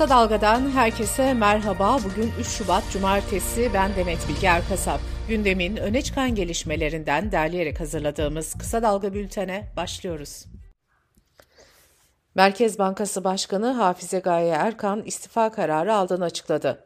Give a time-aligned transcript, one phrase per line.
[0.00, 1.98] Kısa Dalga'dan herkese merhaba.
[2.04, 3.70] Bugün 3 Şubat Cumartesi.
[3.74, 5.00] Ben Demet Bilge Erkasap.
[5.28, 10.44] Gündemin öne çıkan gelişmelerinden derleyerek hazırladığımız Kısa Dalga bültene başlıyoruz.
[12.34, 16.84] Merkez Bankası Başkanı Hafize Gaye Erkan istifa kararı aldığını açıkladı.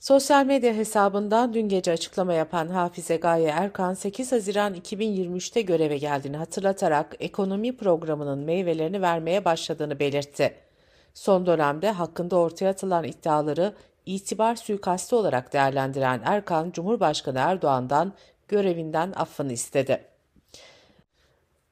[0.00, 6.36] Sosyal medya hesabından dün gece açıklama yapan Hafize Gaye Erkan 8 Haziran 2023'te göreve geldiğini
[6.36, 10.67] hatırlatarak ekonomi programının meyvelerini vermeye başladığını belirtti.
[11.18, 13.74] Son dönemde hakkında ortaya atılan iddiaları
[14.06, 18.12] itibar suikastı olarak değerlendiren Erkan, Cumhurbaşkanı Erdoğan'dan
[18.48, 20.04] görevinden affını istedi.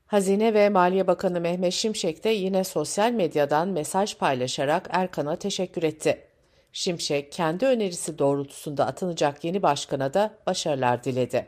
[0.06, 6.26] Hazine ve Maliye Bakanı Mehmet Şimşek de yine sosyal medyadan mesaj paylaşarak Erkan'a teşekkür etti.
[6.72, 11.46] Şimşek kendi önerisi doğrultusunda atanacak yeni başkana da başarılar diledi.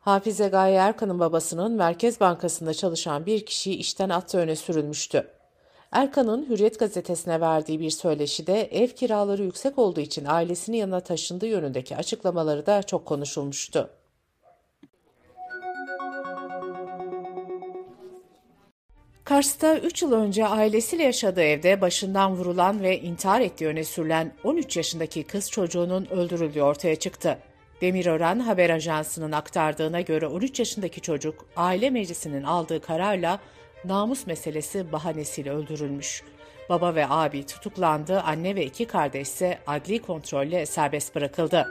[0.00, 5.37] Hafize Gaye Erkan'ın babasının Merkez Bankası'nda çalışan bir kişiyi işten attığı öne sürülmüştü.
[5.92, 11.96] Erkan'ın Hürriyet gazetesine verdiği bir söyleşide ev kiraları yüksek olduğu için ailesinin yanına taşındığı yönündeki
[11.96, 13.90] açıklamaları da çok konuşulmuştu.
[19.24, 24.76] Kars'ta 3 yıl önce ailesiyle yaşadığı evde başından vurulan ve intihar ettiği öne sürülen 13
[24.76, 27.38] yaşındaki kız çocuğunun öldürüldüğü ortaya çıktı.
[27.80, 33.40] Demirören Haber Ajansı'nın aktardığına göre 13 yaşındaki çocuk aile meclisinin aldığı kararla
[33.84, 36.22] namus meselesi bahanesiyle öldürülmüş.
[36.68, 41.66] Baba ve abi tutuklandı, anne ve iki kardeş ise adli kontrolle serbest bırakıldı.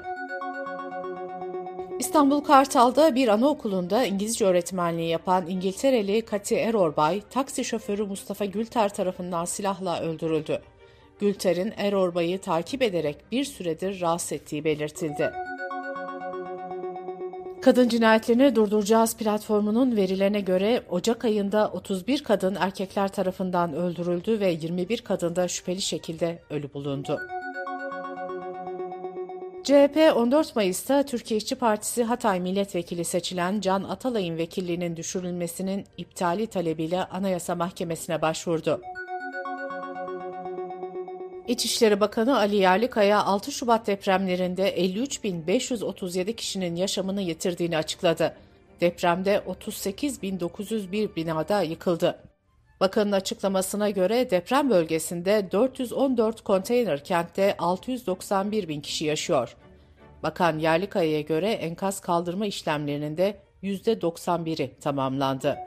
[1.99, 9.45] İstanbul Kartal'da bir anaokulunda İngilizce öğretmenliği yapan İngiltereli Kati Erorbay, taksi şoförü Mustafa Gülter tarafından
[9.45, 10.61] silahla öldürüldü.
[11.19, 15.46] Gülter'in Erorbay'ı takip ederek bir süredir rahatsız ettiği belirtildi.
[17.67, 25.01] Kadın Cinayetlerini Durduracağız platformunun verilerine göre Ocak ayında 31 kadın erkekler tarafından öldürüldü ve 21
[25.01, 27.19] kadın da şüpheli şekilde ölü bulundu.
[29.63, 37.05] CHP 14 Mayıs'ta Türkiye İşçi Partisi Hatay Milletvekili seçilen Can Atalay'ın vekilliğinin düşürülmesinin iptali talebiyle
[37.05, 38.81] Anayasa Mahkemesi'ne başvurdu.
[41.47, 48.35] İçişleri Bakanı Ali Yerlikaya 6 Şubat depremlerinde 53.537 kişinin yaşamını yitirdiğini açıkladı.
[48.81, 52.19] Depremde 38.901 binada yıkıldı.
[52.79, 59.55] Bakanın açıklamasına göre deprem bölgesinde 414 konteyner kentte 691 bin kişi yaşıyor.
[60.23, 65.57] Bakan Yerlikaya'ya göre enkaz kaldırma işlemlerinin de %91'i tamamlandı.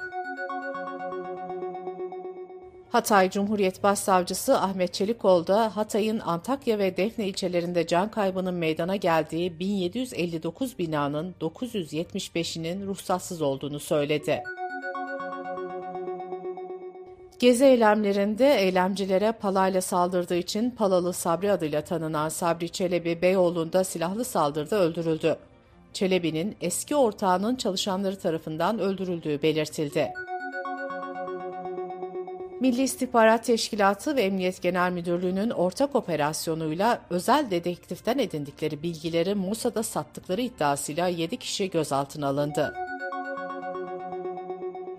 [2.93, 9.59] Hatay Cumhuriyet Başsavcısı Ahmet Çelikoğlu da Hatay'ın Antakya ve Defne ilçelerinde can kaybının meydana geldiği
[9.59, 14.43] 1759 binanın 975'inin ruhsatsız olduğunu söyledi.
[17.39, 24.77] Gezi eylemlerinde eylemcilere palayla saldırdığı için Palalı Sabri adıyla tanınan Sabri Çelebi Beyoğlu'nda silahlı saldırıda
[24.77, 25.37] öldürüldü.
[25.93, 30.12] Çelebi'nin eski ortağının çalışanları tarafından öldürüldüğü belirtildi.
[32.60, 40.41] Milli İstihbarat Teşkilatı ve Emniyet Genel Müdürlüğü'nün ortak operasyonuyla özel dedektiften edindikleri bilgileri Mossad'a sattıkları
[40.41, 42.75] iddiasıyla 7 kişi gözaltına alındı.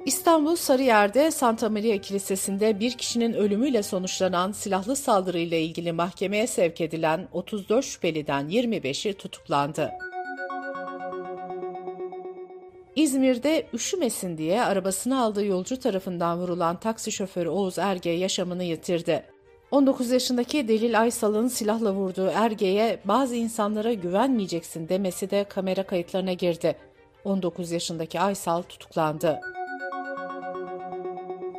[0.05, 7.27] İstanbul Sarıyer'de Santa Maria Kilisesi'nde bir kişinin ölümüyle sonuçlanan silahlı saldırıyla ilgili mahkemeye sevk edilen
[7.31, 9.91] 34 şüpheliden 25'i tutuklandı.
[12.96, 19.24] İzmir'de üşümesin diye arabasını aldığı yolcu tarafından vurulan taksi şoförü Oğuz Erge yaşamını yitirdi.
[19.72, 26.75] 19 yaşındaki Delil Aysal'ın silahla vurduğu Erge'ye bazı insanlara güvenmeyeceksin demesi de kamera kayıtlarına girdi.
[27.25, 29.40] 19 yaşındaki Aysal tutuklandı.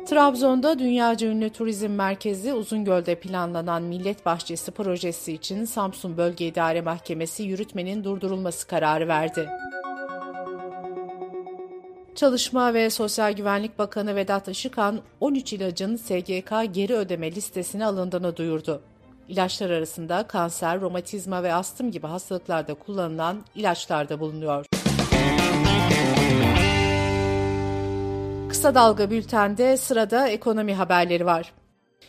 [0.05, 7.43] Trabzon'da dünyaca ünlü turizm merkezi Uzungöl'de planlanan Millet Bahçesi projesi için Samsun Bölge İdare Mahkemesi
[7.43, 9.49] yürütmenin durdurulması kararı verdi.
[12.15, 18.81] Çalışma ve Sosyal Güvenlik Bakanı Vedat Işıkhan 13 ilacın SGK geri ödeme listesine alındığını duyurdu.
[19.27, 24.65] İlaçlar arasında kanser, romatizma ve astım gibi hastalıklarda kullanılan ilaçlar da bulunuyor.
[28.49, 31.53] Kısa Dalga Bülten'de sırada ekonomi haberleri var.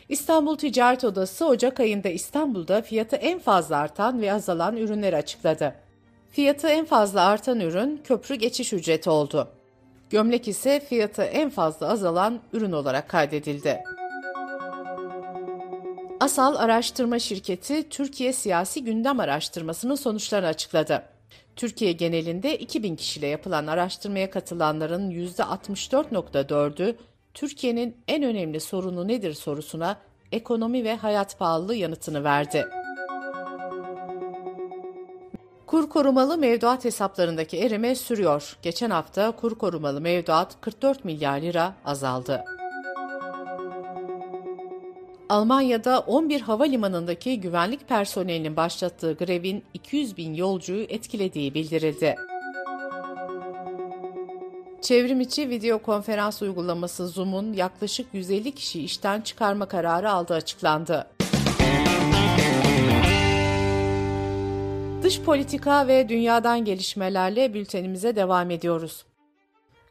[0.08, 5.74] İstanbul Ticaret Odası Ocak ayında İstanbul'da fiyatı en fazla artan ve azalan ürünleri açıkladı.
[6.30, 9.48] Fiyatı en fazla artan ürün köprü geçiş ücreti oldu.
[10.14, 13.82] Gömlek ise fiyatı en fazla azalan ürün olarak kaydedildi.
[16.20, 21.02] Asal Araştırma Şirketi Türkiye Siyasi Gündem Araştırmasının sonuçlarını açıkladı.
[21.56, 26.96] Türkiye genelinde 2000 kişiyle yapılan araştırmaya katılanların %64.4'ü
[27.34, 29.96] Türkiye'nin en önemli sorunu nedir sorusuna
[30.32, 32.66] ekonomi ve hayat pahalılığı yanıtını verdi.
[35.74, 38.56] Kur korumalı mevduat hesaplarındaki erime sürüyor.
[38.62, 42.44] Geçen hafta kur korumalı mevduat 44 milyar lira azaldı.
[45.28, 52.16] Almanya'da 11 havalimanındaki güvenlik personelinin başlattığı grevin 200 bin yolcuyu etkilediği bildirildi.
[54.82, 61.13] Çevrim içi video konferans uygulaması Zoom'un yaklaşık 150 kişi işten çıkarma kararı aldığı açıklandı.
[65.04, 69.04] Dış politika ve dünyadan gelişmelerle bültenimize devam ediyoruz.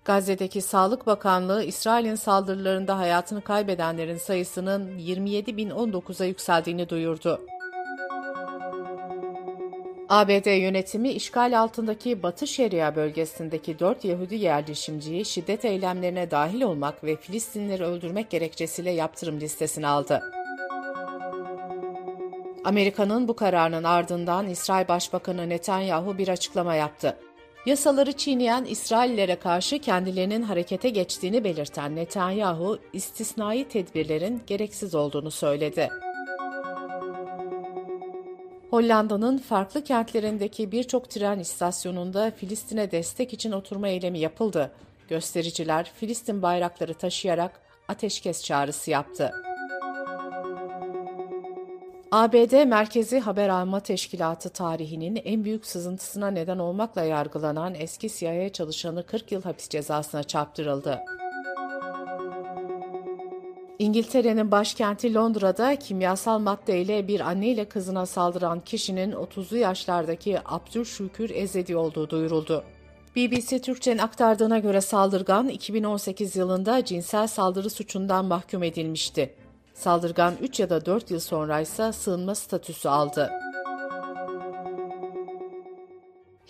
[0.06, 7.42] Gazze'deki Sağlık Bakanlığı, İsrail'in saldırılarında hayatını kaybedenlerin sayısının 27.019'a yükseldiğini duyurdu.
[10.10, 17.16] ABD yönetimi işgal altındaki Batı Şeria bölgesindeki dört Yahudi yerleşimciyi şiddet eylemlerine dahil olmak ve
[17.16, 20.43] Filistinleri öldürmek gerekçesiyle yaptırım listesine aldı.
[22.66, 27.18] Amerika'nın bu kararının ardından İsrail Başbakanı Netanyahu bir açıklama yaptı.
[27.66, 35.90] Yasaları çiğneyen İsraillere karşı kendilerinin harekete geçtiğini belirten Netanyahu, istisnai tedbirlerin gereksiz olduğunu söyledi.
[38.70, 44.72] Hollanda'nın farklı kentlerindeki birçok tren istasyonunda Filistin'e destek için oturma eylemi yapıldı.
[45.10, 49.32] Göstericiler Filistin bayrakları taşıyarak ateşkes çağrısı yaptı.
[52.16, 59.06] ABD Merkezi Haber Alma Teşkilatı tarihinin en büyük sızıntısına neden olmakla yargılanan eski CIA çalışanı
[59.06, 61.00] 40 yıl hapis cezasına çarptırıldı.
[63.80, 71.76] İngiltere'nin başkenti Londra'da kimyasal maddeyle bir anne ile kızına saldıran kişinin 30'lu yaşlardaki Abdülşükür Ezedi
[71.76, 72.64] olduğu duyuruldu.
[73.16, 79.43] BBC Türkçe'nin aktardığına göre saldırgan 2018 yılında cinsel saldırı suçundan mahkum edilmişti.
[79.74, 83.32] Saldırgan 3 ya da 4 yıl sonra ise sığınma statüsü aldı.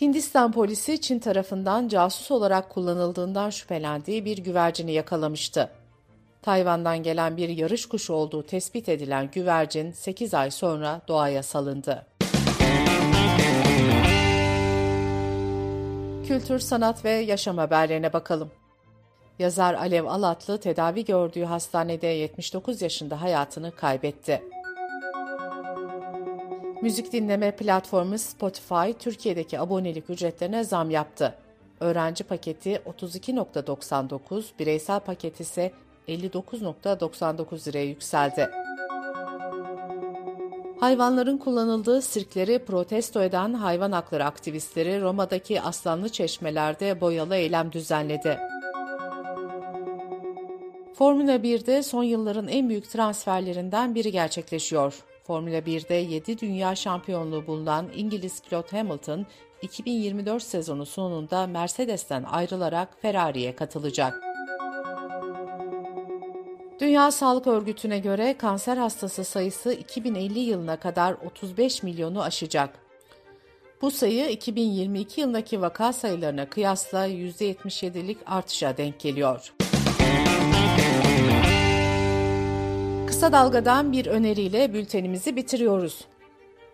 [0.01, 5.69] Hindistan polisi Çin tarafından casus olarak kullanıldığından şüphelendiği bir güvercini yakalamıştı.
[6.41, 12.05] Tayvan'dan gelen bir yarış kuşu olduğu tespit edilen güvercin 8 ay sonra doğaya salındı.
[16.27, 18.51] Kültür, sanat ve yaşam haberlerine bakalım.
[19.39, 24.43] Yazar Alev Alatlı tedavi gördüğü hastanede 79 yaşında hayatını kaybetti.
[26.81, 31.35] Müzik dinleme platformu Spotify Türkiye'deki abonelik ücretlerine zam yaptı.
[31.79, 35.71] Öğrenci paketi 32.99, bireysel paket ise
[36.07, 38.49] 59.99 liraya yükseldi.
[40.79, 48.52] Hayvanların kullanıldığı sirkleri protesto eden hayvan hakları aktivistleri Roma'daki aslanlı çeşmelerde boyalı eylem düzenledi.
[50.93, 55.03] Formula 1'de son yılların en büyük transferlerinden biri gerçekleşiyor.
[55.23, 59.25] Formula 1'de 7 dünya şampiyonluğu bulunan İngiliz pilot Hamilton,
[59.61, 64.23] 2024 sezonu sonunda Mercedes'ten ayrılarak Ferrari'ye katılacak.
[66.79, 72.69] Dünya Sağlık Örgütü'ne göre kanser hastası sayısı 2050 yılına kadar 35 milyonu aşacak.
[73.81, 79.53] Bu sayı 2022 yılındaki vaka sayılarına kıyasla %77'lik artışa denk geliyor.
[83.23, 86.05] Kısa Dalga'dan bir öneriyle bültenimizi bitiriyoruz.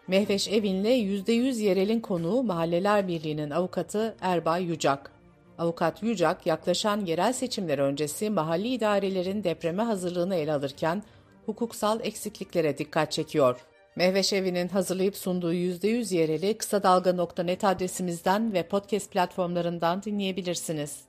[0.07, 5.11] Mehveş Evin'le %100 yerelin konuğu Mahalleler Birliği'nin avukatı Erbay Yücak.
[5.57, 11.03] Avukat Yücak, yaklaşan yerel seçimler öncesi mahalli idarelerin depreme hazırlığını ele alırken
[11.45, 13.65] hukuksal eksikliklere dikkat çekiyor.
[13.95, 21.08] Mehveş Evi'nin hazırlayıp sunduğu %100 yereli kısa dalga.net adresimizden ve podcast platformlarından dinleyebilirsiniz.